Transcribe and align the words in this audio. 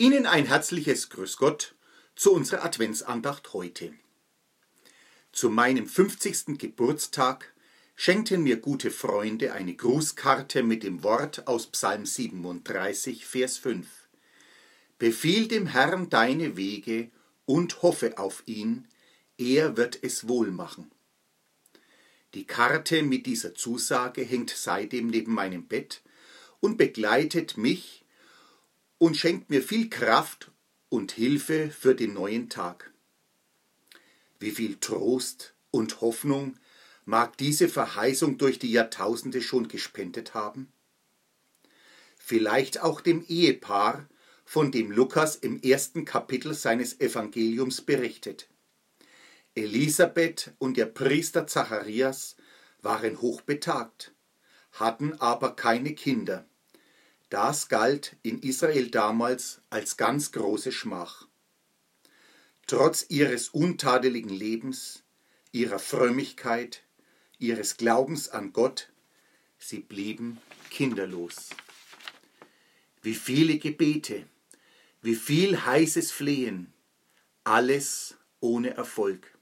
Ihnen 0.00 0.26
ein 0.26 0.46
herzliches 0.46 1.10
Grüß 1.10 1.38
Gott 1.38 1.74
zu 2.14 2.32
unserer 2.32 2.64
Adventsandacht 2.64 3.52
heute. 3.52 3.92
Zu 5.32 5.50
meinem 5.50 5.88
50. 5.88 6.56
Geburtstag 6.56 7.52
schenkten 7.96 8.44
mir 8.44 8.58
gute 8.58 8.92
Freunde 8.92 9.54
eine 9.54 9.74
Grußkarte 9.74 10.62
mit 10.62 10.84
dem 10.84 11.02
Wort 11.02 11.48
aus 11.48 11.66
Psalm 11.72 12.06
37, 12.06 13.26
Vers 13.26 13.58
5. 13.58 13.88
Befiehl 15.00 15.48
dem 15.48 15.66
Herrn 15.66 16.08
deine 16.08 16.56
Wege 16.56 17.10
und 17.44 17.82
hoffe 17.82 18.18
auf 18.18 18.44
ihn, 18.46 18.86
er 19.36 19.76
wird 19.76 19.98
es 20.00 20.28
wohl 20.28 20.52
machen. 20.52 20.92
Die 22.34 22.46
Karte 22.46 23.02
mit 23.02 23.26
dieser 23.26 23.52
Zusage 23.52 24.22
hängt 24.22 24.50
seitdem 24.50 25.08
neben 25.08 25.34
meinem 25.34 25.66
Bett 25.66 26.02
und 26.60 26.76
begleitet 26.76 27.56
mich 27.56 28.04
und 28.98 29.16
schenkt 29.16 29.50
mir 29.50 29.62
viel 29.62 29.88
Kraft 29.88 30.50
und 30.88 31.12
Hilfe 31.12 31.70
für 31.70 31.94
den 31.94 32.14
neuen 32.14 32.48
Tag. 32.48 32.92
Wie 34.38 34.50
viel 34.50 34.76
Trost 34.76 35.54
und 35.70 36.00
Hoffnung 36.00 36.56
mag 37.04 37.36
diese 37.38 37.68
Verheißung 37.68 38.38
durch 38.38 38.58
die 38.58 38.70
Jahrtausende 38.70 39.42
schon 39.42 39.68
gespendet 39.68 40.34
haben? 40.34 40.72
Vielleicht 42.16 42.80
auch 42.80 43.00
dem 43.00 43.24
Ehepaar, 43.26 44.08
von 44.44 44.72
dem 44.72 44.90
Lukas 44.90 45.36
im 45.36 45.60
ersten 45.60 46.06
Kapitel 46.06 46.54
seines 46.54 47.00
Evangeliums 47.00 47.82
berichtet. 47.82 48.48
Elisabeth 49.54 50.54
und 50.58 50.78
der 50.78 50.86
Priester 50.86 51.46
Zacharias 51.46 52.36
waren 52.80 53.20
hochbetagt, 53.20 54.14
hatten 54.72 55.12
aber 55.20 55.54
keine 55.54 55.94
Kinder. 55.94 56.46
Das 57.30 57.68
galt 57.68 58.16
in 58.22 58.40
Israel 58.40 58.90
damals 58.90 59.60
als 59.68 59.96
ganz 59.96 60.32
große 60.32 60.72
Schmach. 60.72 61.26
Trotz 62.66 63.06
ihres 63.08 63.50
untadeligen 63.50 64.30
Lebens, 64.30 65.02
ihrer 65.52 65.78
Frömmigkeit, 65.78 66.82
ihres 67.38 67.76
Glaubens 67.76 68.28
an 68.28 68.52
Gott, 68.52 68.90
sie 69.58 69.80
blieben 69.80 70.38
kinderlos. 70.70 71.50
Wie 73.02 73.14
viele 73.14 73.58
Gebete, 73.58 74.26
wie 75.02 75.14
viel 75.14 75.64
heißes 75.64 76.10
Flehen, 76.10 76.72
alles 77.44 78.16
ohne 78.40 78.74
Erfolg. 78.74 79.38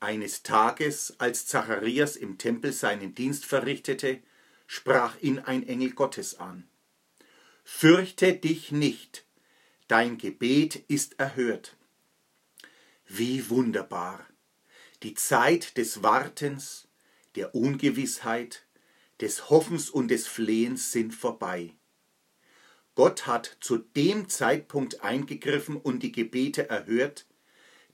Eines 0.00 0.42
Tages, 0.42 1.14
als 1.18 1.46
Zacharias 1.46 2.16
im 2.16 2.36
Tempel 2.38 2.72
seinen 2.72 3.14
Dienst 3.14 3.46
verrichtete, 3.46 4.20
sprach 4.72 5.20
ihn 5.20 5.38
ein 5.38 5.68
Engel 5.68 5.90
Gottes 5.90 6.40
an. 6.40 6.66
Fürchte 7.62 8.32
dich 8.32 8.72
nicht, 8.72 9.26
dein 9.86 10.16
Gebet 10.16 10.76
ist 10.88 11.20
erhört. 11.20 11.76
Wie 13.06 13.50
wunderbar! 13.50 14.26
Die 15.02 15.12
Zeit 15.12 15.76
des 15.76 16.02
Wartens, 16.02 16.88
der 17.34 17.54
Ungewissheit, 17.54 18.64
des 19.20 19.50
Hoffens 19.50 19.90
und 19.90 20.08
des 20.08 20.26
Flehens 20.26 20.90
sind 20.90 21.14
vorbei. 21.14 21.74
Gott 22.94 23.26
hat 23.26 23.58
zu 23.60 23.76
dem 23.76 24.30
Zeitpunkt 24.30 25.04
eingegriffen 25.04 25.76
und 25.76 26.02
die 26.02 26.12
Gebete 26.12 26.70
erhört, 26.70 27.26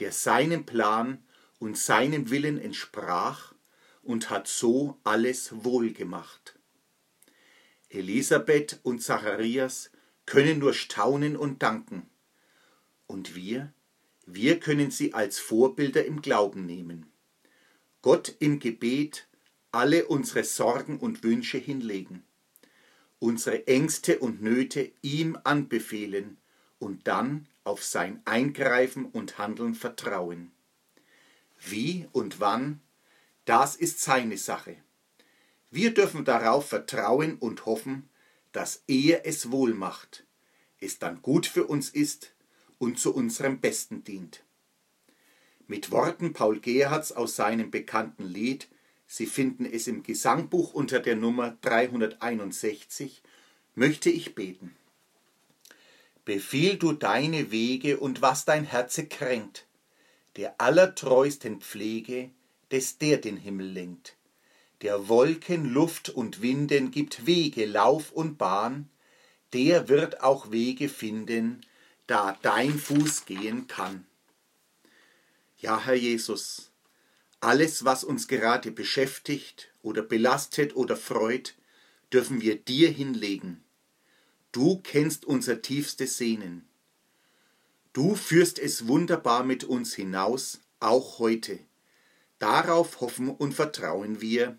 der 0.00 0.10
seinem 0.10 0.66
Plan 0.66 1.22
und 1.60 1.78
seinem 1.78 2.30
Willen 2.30 2.60
entsprach 2.60 3.54
und 4.02 4.28
hat 4.28 4.48
so 4.48 4.98
alles 5.04 5.64
wohlgemacht. 5.64 6.53
Elisabeth 7.94 8.80
und 8.82 9.02
Zacharias 9.02 9.90
können 10.26 10.58
nur 10.58 10.74
staunen 10.74 11.36
und 11.36 11.62
danken. 11.62 12.08
Und 13.06 13.34
wir, 13.34 13.72
wir 14.26 14.58
können 14.58 14.90
sie 14.90 15.14
als 15.14 15.38
Vorbilder 15.38 16.04
im 16.04 16.20
Glauben 16.20 16.66
nehmen. 16.66 17.06
Gott 18.02 18.34
im 18.38 18.58
Gebet 18.58 19.28
alle 19.70 20.06
unsere 20.06 20.44
Sorgen 20.44 20.98
und 20.98 21.22
Wünsche 21.22 21.58
hinlegen, 21.58 22.24
unsere 23.18 23.66
Ängste 23.66 24.18
und 24.18 24.42
Nöte 24.42 24.92
ihm 25.02 25.38
anbefehlen 25.44 26.36
und 26.78 27.06
dann 27.06 27.48
auf 27.64 27.82
sein 27.82 28.20
Eingreifen 28.24 29.06
und 29.06 29.38
Handeln 29.38 29.74
vertrauen. 29.74 30.52
Wie 31.58 32.06
und 32.12 32.40
wann, 32.40 32.80
das 33.44 33.76
ist 33.76 34.00
seine 34.00 34.36
Sache. 34.36 34.76
Wir 35.74 35.92
dürfen 35.92 36.24
darauf 36.24 36.68
vertrauen 36.68 37.36
und 37.36 37.66
hoffen, 37.66 38.08
dass 38.52 38.84
er 38.86 39.26
es 39.26 39.50
wohl 39.50 39.74
macht, 39.74 40.24
es 40.78 41.00
dann 41.00 41.20
gut 41.20 41.46
für 41.46 41.64
uns 41.64 41.90
ist 41.90 42.32
und 42.78 43.00
zu 43.00 43.12
unserem 43.12 43.58
Besten 43.58 44.04
dient. 44.04 44.44
Mit 45.66 45.90
Worten 45.90 46.32
Paul 46.32 46.60
Gerhards 46.60 47.10
aus 47.10 47.34
seinem 47.34 47.72
bekannten 47.72 48.22
Lied, 48.22 48.68
Sie 49.08 49.26
finden 49.26 49.64
es 49.64 49.88
im 49.88 50.04
Gesangbuch 50.04 50.74
unter 50.74 51.00
der 51.00 51.16
Nummer 51.16 51.58
361, 51.62 53.20
möchte 53.74 54.10
ich 54.10 54.36
beten. 54.36 54.76
Befiehl 56.24 56.76
du 56.76 56.92
deine 56.92 57.50
Wege 57.50 57.98
und 57.98 58.22
was 58.22 58.44
dein 58.44 58.62
Herze 58.62 59.08
kränkt, 59.08 59.66
der 60.36 60.60
allertreusten 60.60 61.60
Pflege, 61.60 62.30
des 62.70 62.98
der 62.98 63.18
den 63.18 63.36
Himmel 63.36 63.66
lenkt 63.66 64.16
der 64.84 65.08
Wolken, 65.08 65.72
Luft 65.72 66.10
und 66.10 66.42
Winden 66.42 66.90
gibt 66.90 67.24
Wege, 67.24 67.64
Lauf 67.64 68.12
und 68.12 68.36
Bahn, 68.36 68.90
der 69.54 69.88
wird 69.88 70.20
auch 70.20 70.50
Wege 70.50 70.90
finden, 70.90 71.62
da 72.06 72.38
dein 72.42 72.78
Fuß 72.78 73.24
gehen 73.24 73.66
kann. 73.66 74.04
Ja, 75.56 75.80
Herr 75.86 75.94
Jesus, 75.94 76.70
alles, 77.40 77.86
was 77.86 78.04
uns 78.04 78.28
gerade 78.28 78.70
beschäftigt 78.72 79.70
oder 79.80 80.02
belastet 80.02 80.76
oder 80.76 80.98
freut, 80.98 81.54
dürfen 82.12 82.42
wir 82.42 82.56
dir 82.56 82.90
hinlegen. 82.90 83.64
Du 84.52 84.80
kennst 84.82 85.24
unser 85.24 85.62
tiefstes 85.62 86.18
Sehnen. 86.18 86.68
Du 87.94 88.16
führst 88.16 88.58
es 88.58 88.86
wunderbar 88.86 89.44
mit 89.44 89.64
uns 89.64 89.94
hinaus, 89.94 90.60
auch 90.78 91.20
heute. 91.20 91.58
Darauf 92.38 93.00
hoffen 93.00 93.30
und 93.30 93.54
vertrauen 93.54 94.20
wir. 94.20 94.58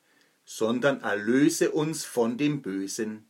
sondern 0.45 1.01
erlöse 1.01 1.71
uns 1.71 2.03
von 2.03 2.37
dem 2.37 2.61
Bösen, 2.61 3.27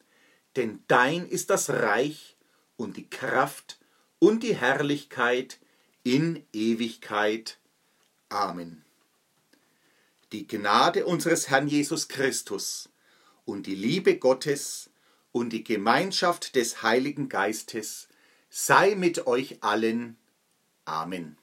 denn 0.56 0.84
dein 0.88 1.28
ist 1.28 1.50
das 1.50 1.70
Reich 1.70 2.38
und 2.76 2.98
die 2.98 3.10
Kraft 3.10 3.80
und 4.20 4.44
die 4.44 4.56
Herrlichkeit 4.56 5.60
in 6.04 6.46
Ewigkeit. 6.52 7.60
Amen. 8.30 8.84
Die 10.32 10.48
Gnade 10.48 11.06
unseres 11.06 11.50
Herrn 11.50 11.68
Jesus 11.68 12.08
Christus 12.08 12.90
und 13.46 13.68
die 13.68 13.76
Liebe 13.76 14.18
Gottes 14.18 14.90
und 15.32 15.52
die 15.52 15.64
Gemeinschaft 15.64 16.56
des 16.56 16.84
Heiligen 16.84 17.30
Geistes 17.30 18.08
sei 18.50 18.96
mit 18.96 19.28
euch 19.28 19.64
allen. 19.64 20.18
Amen. 20.86 21.38